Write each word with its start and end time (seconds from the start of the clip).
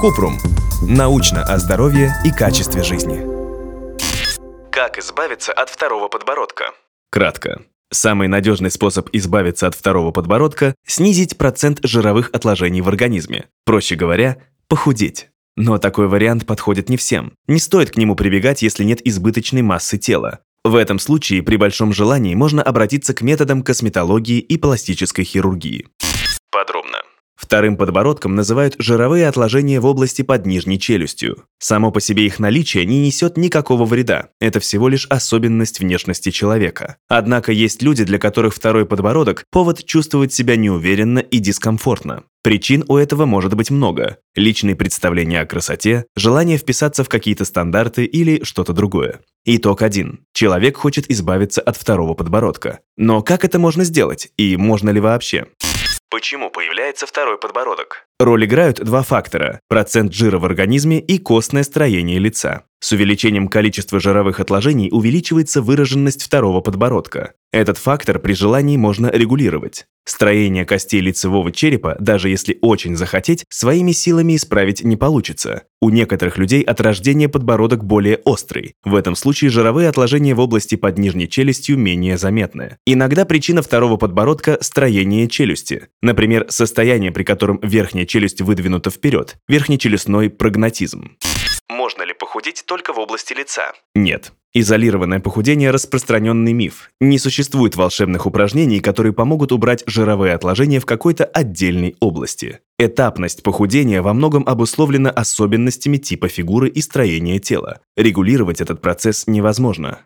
Купрум. 0.00 0.38
Научно 0.82 1.42
о 1.42 1.58
здоровье 1.58 2.14
и 2.24 2.30
качестве 2.30 2.82
жизни. 2.82 3.20
Как 4.70 4.98
избавиться 4.98 5.52
от 5.52 5.68
второго 5.68 6.08
подбородка? 6.08 6.72
Кратко. 7.10 7.62
Самый 7.92 8.26
надежный 8.26 8.70
способ 8.70 9.08
избавиться 9.12 9.66
от 9.66 9.74
второго 9.74 10.12
подбородка– 10.12 10.74
снизить 10.86 11.36
процент 11.36 11.78
жировых 11.82 12.30
отложений 12.32 12.80
в 12.80 12.88
организме. 12.88 13.44
Проще 13.64 13.96
говоря, 13.96 14.38
похудеть. 14.66 15.28
Но 15.56 15.78
такой 15.78 16.08
вариант 16.08 16.46
подходит 16.46 16.88
не 16.88 16.96
всем. 16.96 17.34
Не 17.46 17.58
стоит 17.58 17.90
к 17.90 17.96
нему 17.96 18.16
прибегать, 18.16 18.62
если 18.62 18.84
нет 18.84 19.06
избыточной 19.06 19.60
массы 19.62 19.98
тела. 19.98 20.40
В 20.64 20.74
этом 20.76 20.98
случае 20.98 21.42
при 21.42 21.56
большом 21.56 21.92
желании 21.92 22.34
можно 22.34 22.62
обратиться 22.62 23.12
к 23.14 23.20
методам 23.20 23.62
косметологии 23.62 24.38
и 24.38 24.56
пластической 24.56 25.24
хирургии. 25.24 25.88
Подробно. 26.50 27.01
Вторым 27.42 27.76
подбородком 27.76 28.36
называют 28.36 28.76
жировые 28.78 29.26
отложения 29.26 29.80
в 29.80 29.86
области 29.86 30.22
под 30.22 30.46
нижней 30.46 30.78
челюстью. 30.78 31.44
Само 31.58 31.90
по 31.90 32.00
себе 32.00 32.24
их 32.24 32.38
наличие 32.38 32.86
не 32.86 33.04
несет 33.04 33.36
никакого 33.36 33.84
вреда, 33.84 34.28
это 34.40 34.60
всего 34.60 34.88
лишь 34.88 35.06
особенность 35.06 35.80
внешности 35.80 36.30
человека. 36.30 36.96
Однако 37.08 37.50
есть 37.50 37.82
люди, 37.82 38.04
для 38.04 38.18
которых 38.18 38.54
второй 38.54 38.86
подбородок– 38.86 39.44
повод 39.50 39.84
чувствовать 39.84 40.32
себя 40.32 40.54
неуверенно 40.56 41.18
и 41.18 41.40
дискомфортно. 41.40 42.22
Причин 42.42 42.84
у 42.88 42.96
этого 42.96 43.24
может 43.24 43.54
быть 43.54 43.70
много. 43.70 44.18
Личные 44.34 44.74
представления 44.74 45.40
о 45.40 45.46
красоте, 45.46 46.06
желание 46.16 46.58
вписаться 46.58 47.04
в 47.04 47.08
какие-то 47.08 47.44
стандарты 47.44 48.04
или 48.04 48.42
что-то 48.44 48.72
другое. 48.72 49.20
Итог 49.44 49.82
один. 49.82 50.20
Человек 50.32 50.76
хочет 50.76 51.10
избавиться 51.10 51.60
от 51.60 51.76
второго 51.76 52.14
подбородка. 52.14 52.80
Но 52.96 53.22
как 53.22 53.44
это 53.44 53.58
можно 53.58 53.84
сделать? 53.84 54.30
И 54.36 54.56
можно 54.56 54.90
ли 54.90 55.00
вообще? 55.00 55.46
Почему 56.12 56.50
появляется 56.50 57.06
второй 57.06 57.38
подбородок? 57.38 58.06
Роль 58.18 58.44
играют 58.44 58.78
два 58.78 59.02
фактора– 59.02 59.60
процент 59.68 60.12
жира 60.12 60.38
в 60.38 60.44
организме 60.44 61.00
и 61.00 61.18
костное 61.18 61.62
строение 61.62 62.18
лица. 62.18 62.64
С 62.82 62.90
увеличением 62.90 63.46
количества 63.46 64.00
жировых 64.00 64.40
отложений 64.40 64.88
увеличивается 64.90 65.62
выраженность 65.62 66.22
второго 66.22 66.60
подбородка. 66.60 67.34
Этот 67.52 67.78
фактор 67.78 68.18
при 68.18 68.32
желании 68.32 68.76
можно 68.76 69.08
регулировать. 69.08 69.86
Строение 70.04 70.64
костей 70.64 71.00
лицевого 71.00 71.52
черепа, 71.52 71.96
даже 72.00 72.28
если 72.28 72.58
очень 72.60 72.96
захотеть, 72.96 73.44
своими 73.48 73.92
силами 73.92 74.34
исправить 74.34 74.82
не 74.82 74.96
получится. 74.96 75.62
У 75.80 75.90
некоторых 75.90 76.38
людей 76.38 76.62
от 76.62 76.80
рождения 76.80 77.28
подбородок 77.28 77.84
более 77.84 78.16
острый. 78.24 78.74
В 78.84 78.96
этом 78.96 79.14
случае 79.14 79.50
жировые 79.50 79.88
отложения 79.88 80.34
в 80.34 80.40
области 80.40 80.74
под 80.74 80.98
нижней 80.98 81.28
челюстью 81.28 81.78
менее 81.78 82.18
заметны. 82.18 82.78
Иногда 82.84 83.24
причина 83.24 83.62
второго 83.62 83.96
подбородка– 83.96 84.58
строение 84.60 85.28
челюсти. 85.28 85.88
Например, 86.00 86.46
состояние, 86.48 87.12
при 87.12 87.22
котором 87.22 87.60
верхняя 88.02 88.06
челюсть 88.06 88.40
выдвинута 88.40 88.90
вперед, 88.90 89.36
верхнечелюстной 89.48 90.30
прогнатизм. 90.30 91.16
Можно 91.68 92.04
ли 92.04 92.14
похудеть 92.14 92.64
только 92.66 92.92
в 92.92 92.98
области 92.98 93.34
лица? 93.34 93.72
Нет. 93.94 94.32
Изолированное 94.54 95.20
похудение– 95.20 95.70
распространенный 95.72 96.52
миф. 96.52 96.90
Не 97.00 97.18
существует 97.18 97.76
волшебных 97.76 98.26
упражнений, 98.26 98.80
которые 98.80 99.12
помогут 99.12 99.52
убрать 99.52 99.82
жировые 99.86 100.34
отложения 100.34 100.78
в 100.78 100.84
какой-то 100.84 101.24
отдельной 101.24 101.94
области. 102.00 102.60
Этапность 102.78 103.42
похудения 103.42 104.02
во 104.02 104.12
многом 104.12 104.44
обусловлена 104.46 105.10
особенностями 105.10 105.96
типа 105.96 106.28
фигуры 106.28 106.68
и 106.68 106.82
строения 106.82 107.38
тела. 107.38 107.80
Регулировать 107.96 108.60
этот 108.60 108.82
процесс 108.82 109.26
невозможно. 109.26 109.98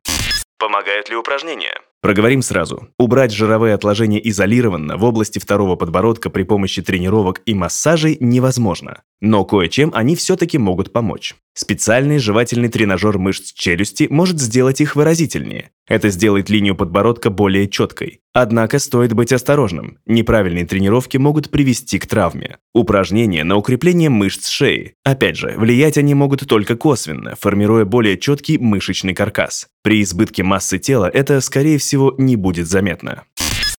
Помогают 0.58 1.10
ли 1.10 1.16
упражнения? 1.16 1.80
Проговорим 2.06 2.40
сразу. 2.40 2.86
Убрать 3.00 3.32
жировые 3.32 3.74
отложения 3.74 4.20
изолированно 4.30 4.96
в 4.96 5.02
области 5.02 5.40
второго 5.40 5.74
подбородка 5.74 6.30
при 6.30 6.44
помощи 6.44 6.80
тренировок 6.80 7.42
и 7.46 7.52
массажей 7.52 8.16
невозможно. 8.20 9.02
Но 9.20 9.44
кое-чем 9.44 9.90
они 9.94 10.14
все-таки 10.14 10.58
могут 10.58 10.92
помочь. 10.92 11.34
Специальный 11.54 12.18
жевательный 12.18 12.68
тренажер 12.68 13.18
мышц 13.18 13.52
челюсти 13.54 14.08
может 14.10 14.38
сделать 14.38 14.82
их 14.82 14.94
выразительнее. 14.94 15.70
Это 15.88 16.10
сделает 16.10 16.50
линию 16.50 16.74
подбородка 16.74 17.30
более 17.30 17.66
четкой. 17.66 18.20
Однако 18.34 18.78
стоит 18.78 19.14
быть 19.14 19.32
осторожным. 19.32 19.98
Неправильные 20.04 20.66
тренировки 20.66 21.16
могут 21.16 21.50
привести 21.50 21.98
к 21.98 22.06
травме. 22.06 22.58
Упражнения 22.74 23.42
на 23.42 23.56
укрепление 23.56 24.10
мышц 24.10 24.48
шеи. 24.48 24.94
Опять 25.02 25.38
же, 25.38 25.54
влиять 25.56 25.96
они 25.96 26.12
могут 26.12 26.46
только 26.46 26.76
косвенно, 26.76 27.36
формируя 27.40 27.86
более 27.86 28.18
четкий 28.18 28.58
мышечный 28.58 29.14
каркас. 29.14 29.68
При 29.82 30.02
избытке 30.02 30.42
массы 30.42 30.78
тела 30.78 31.08
это, 31.08 31.40
скорее 31.40 31.78
всего, 31.78 32.14
не 32.18 32.36
будет 32.36 32.68
заметно. 32.68 33.24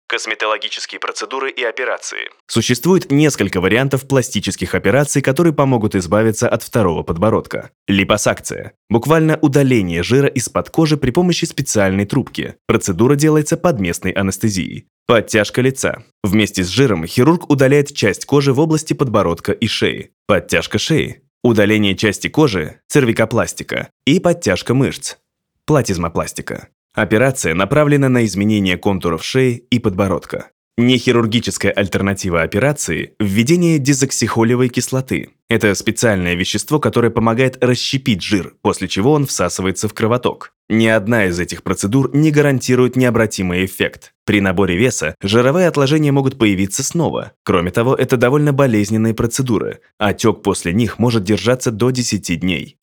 Косметологические 0.09 1.01
процедуры 1.01 1.51
и 1.51 1.65
операции. 1.65 2.31
Существует 2.47 3.11
несколько 3.11 3.61
вариантов 3.61 4.07
пластических 4.07 4.77
операций, 4.77 5.21
которые 5.21 5.53
помогут 5.53 5.97
избавиться 5.97 6.49
от 6.49 6.63
второго 6.63 7.03
подбородка. 7.03 7.73
Липосакция– 7.89 8.75
буквально 8.89 9.37
удаление 9.43 10.05
жира 10.05 10.29
из-под 10.29 10.71
кожи 10.71 10.97
при 10.97 11.11
помощи 11.11 11.45
специальной 11.45 12.07
трубки. 12.07 12.55
Процедура 12.69 13.17
делается 13.17 13.57
под 13.57 13.81
местной 13.81 14.13
анестезией. 14.13 14.87
Подтяжка 15.09 15.61
лица. 15.61 16.05
Вместе 16.23 16.63
с 16.63 16.69
жиром 16.69 17.05
хирург 17.05 17.51
удаляет 17.51 17.93
часть 17.93 18.27
кожи 18.27 18.53
в 18.53 18.61
области 18.61 18.93
подбородка 18.93 19.51
и 19.51 19.67
шеи. 19.67 20.13
Подтяжка 20.29 20.79
шеи. 20.79 21.23
Удаление 21.43 21.97
части 21.97 22.29
кожи– 22.29 22.81
цервикопластика. 22.89 23.91
И 24.05 24.21
подтяжка 24.21 24.73
мышц– 24.73 25.17
платизмопластика. 25.67 26.69
Операция 26.97 27.55
направлена 27.55 28.09
на 28.09 28.25
изменение 28.25 28.79
контуров 28.79 29.23
шеи 29.23 29.65
и 29.71 29.79
подбородка. 29.79 30.49
Нехирургическая 30.79 31.71
альтернатива 31.71 32.41
операции– 32.41 33.13
введение 33.21 33.79
дезоксихолевой 33.79 34.71
кислоты. 34.71 35.29
Это 35.51 35.75
специальное 35.75 36.35
вещество, 36.35 36.81
которое 36.81 37.11
помогает 37.11 37.63
расщепить 37.63 38.23
жир, 38.23 38.55
после 38.63 38.89
чего 38.89 39.13
он 39.13 39.27
всасывается 39.27 39.89
в 39.89 39.95
кровоток. 39.95 40.55
Ни 40.71 40.87
одна 40.87 41.27
из 41.27 41.39
этих 41.39 41.63
процедур 41.63 42.11
не 42.15 42.31
гарантирует 42.31 42.97
необратимый 42.97 43.67
эффект. 43.67 44.15
При 44.25 44.41
наборе 44.41 44.77
веса 44.77 45.15
жировые 45.23 45.69
отложения 45.69 46.13
могут 46.13 46.39
появиться 46.39 46.83
снова. 46.83 47.33
Кроме 47.45 47.71
того, 47.71 47.95
это 47.95 48.17
довольно 48.17 48.55
болезненные 48.55 49.13
процедуры. 49.13 49.81
Отек 49.99 50.43
после 50.43 50.73
них 50.73 50.99
может 50.99 51.25
держаться 51.25 51.71
до 51.71 51.91
10 51.91 52.41
дней. 52.41 52.79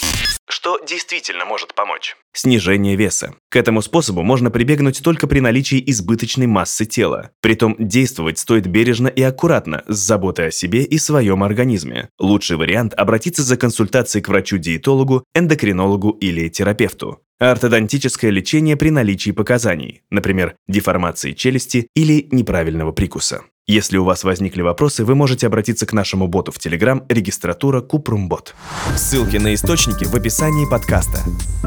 Что 0.55 0.79
действительно 0.87 1.45
может 1.45 1.73
помочь? 1.73 2.15
Снижение 2.31 2.95
веса. 2.95 3.33
К 3.49 3.55
этому 3.55 3.81
способу 3.81 4.21
можно 4.21 4.51
прибегнуть 4.51 5.01
только 5.03 5.25
при 5.25 5.39
наличии 5.39 5.83
избыточной 5.87 6.45
массы 6.45 6.85
тела. 6.85 7.31
Притом 7.41 7.75
действовать 7.79 8.37
стоит 8.37 8.67
бережно 8.67 9.07
и 9.07 9.23
аккуратно, 9.23 9.83
с 9.87 9.97
заботой 9.97 10.49
о 10.49 10.51
себе 10.51 10.83
и 10.83 10.99
своем 10.99 11.41
организме. 11.43 12.09
Лучший 12.19 12.57
вариант– 12.57 12.93
обратиться 12.97 13.41
за 13.41 13.57
консультацией 13.57 14.21
к 14.21 14.27
врачу-диетологу, 14.27 15.23
эндокринологу 15.33 16.11
или 16.11 16.49
терапевту. 16.49 17.19
Ортодонтическое 17.39 18.29
лечение 18.29 18.77
при 18.77 18.91
наличии 18.91 19.31
показаний, 19.31 20.03
например, 20.11 20.55
деформации 20.67 21.31
челюсти 21.31 21.87
или 21.95 22.27
неправильного 22.29 22.91
прикуса. 22.91 23.43
Если 23.65 23.95
у 23.95 24.03
вас 24.03 24.25
возникли 24.25 24.61
вопросы, 24.61 25.05
вы 25.05 25.15
можете 25.15 25.47
обратиться 25.47 25.85
к 25.85 25.93
нашему 25.93 26.27
боту 26.27 26.51
в 26.51 26.57
Telegram 26.57 27.01
регистратура 27.07 27.79
Купрумбот. 27.79 28.55
Ссылки 28.97 29.37
на 29.37 29.53
источники 29.53 30.03
в 30.03 30.13
описании 30.13 30.69
подкаста. 30.69 31.19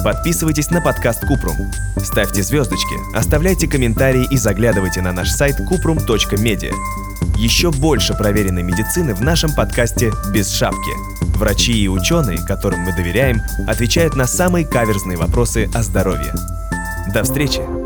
Подписывайтесь 0.05 0.71
на 0.71 0.83
подкаст 0.83 1.27
Купрум. 1.27 1.57
Ставьте 1.97 2.43
звездочки, 2.43 2.95
оставляйте 3.17 3.67
комментарии 3.67 4.27
и 4.31 4.37
заглядывайте 4.37 5.01
на 5.01 5.13
наш 5.13 5.31
сайт 5.31 5.57
kuprum.media. 5.59 6.73
Еще 7.39 7.71
больше 7.71 8.13
проверенной 8.13 8.63
медицины 8.63 9.15
в 9.15 9.23
нашем 9.23 9.55
подкасте 9.55 10.13
«Без 10.35 10.53
шапки». 10.53 10.93
Врачи 11.39 11.73
и 11.73 11.89
ученые, 11.89 12.45
которым 12.47 12.81
мы 12.81 12.95
доверяем, 12.95 13.41
отвечают 13.67 14.17
на 14.17 14.27
самые 14.27 14.67
каверзные 14.67 15.17
вопросы 15.17 15.71
о 15.73 15.83
здоровье. 15.83 16.35
До 17.15 17.23
встречи! 17.23 17.86